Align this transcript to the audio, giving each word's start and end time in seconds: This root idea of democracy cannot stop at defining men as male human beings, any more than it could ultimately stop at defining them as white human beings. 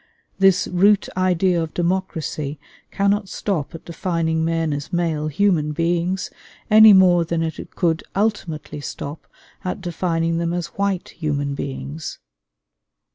This 0.39 0.67
root 0.67 1.07
idea 1.15 1.61
of 1.61 1.75
democracy 1.75 2.59
cannot 2.89 3.29
stop 3.29 3.75
at 3.75 3.85
defining 3.85 4.43
men 4.43 4.73
as 4.73 4.91
male 4.91 5.27
human 5.27 5.73
beings, 5.73 6.31
any 6.71 6.91
more 6.91 7.23
than 7.23 7.43
it 7.43 7.75
could 7.75 8.01
ultimately 8.15 8.81
stop 8.81 9.27
at 9.63 9.79
defining 9.79 10.39
them 10.39 10.53
as 10.53 10.69
white 10.79 11.09
human 11.09 11.53
beings. 11.53 12.17